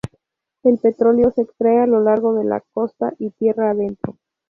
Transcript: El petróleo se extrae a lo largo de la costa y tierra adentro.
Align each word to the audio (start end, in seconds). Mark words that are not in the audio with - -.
El 0.63 0.79
petróleo 0.79 1.29
se 1.29 1.43
extrae 1.43 1.81
a 1.81 1.85
lo 1.85 1.99
largo 2.01 2.33
de 2.33 2.43
la 2.43 2.61
costa 2.73 3.13
y 3.19 3.29
tierra 3.29 3.69
adentro. 3.69 4.17